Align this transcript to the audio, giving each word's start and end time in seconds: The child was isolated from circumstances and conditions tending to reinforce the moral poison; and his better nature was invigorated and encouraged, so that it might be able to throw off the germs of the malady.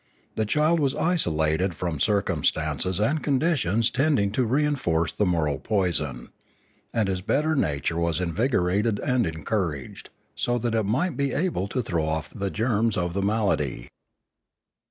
The 0.33 0.47
child 0.47 0.79
was 0.79 0.95
isolated 0.95 1.75
from 1.75 1.99
circumstances 1.99 2.99
and 2.99 3.21
conditions 3.23 3.91
tending 3.91 4.31
to 4.31 4.45
reinforce 4.45 5.13
the 5.13 5.27
moral 5.27 5.59
poison; 5.59 6.29
and 6.91 7.07
his 7.07 7.21
better 7.21 7.55
nature 7.55 7.99
was 7.99 8.19
invigorated 8.19 8.97
and 9.01 9.27
encouraged, 9.27 10.09
so 10.33 10.57
that 10.57 10.73
it 10.73 10.87
might 10.87 11.17
be 11.17 11.33
able 11.33 11.67
to 11.67 11.83
throw 11.83 12.03
off 12.07 12.31
the 12.31 12.49
germs 12.49 12.97
of 12.97 13.13
the 13.13 13.21
malady. 13.21 13.89